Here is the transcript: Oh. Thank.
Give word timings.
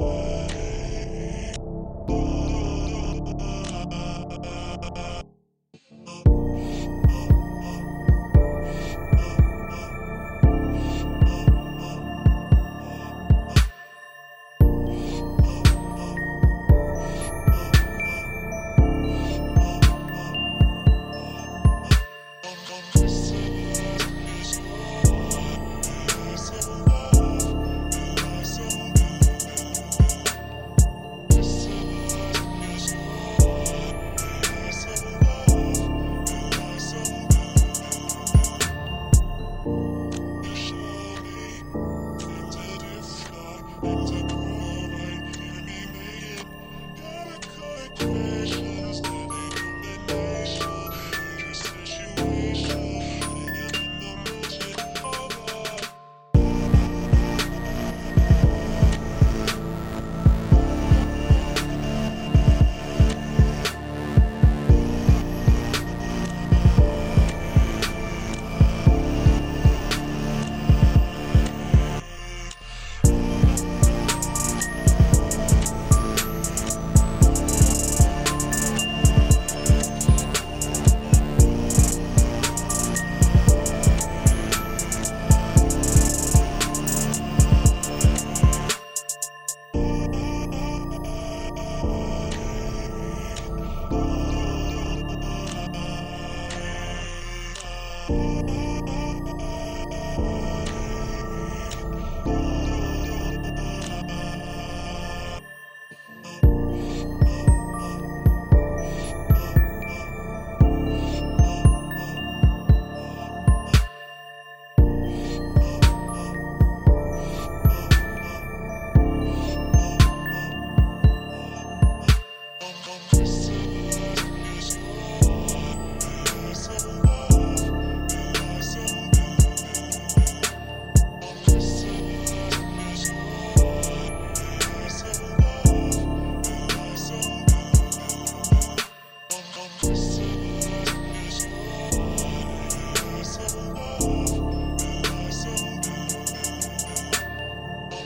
Oh. 0.00 0.31
Thank. 43.82 44.21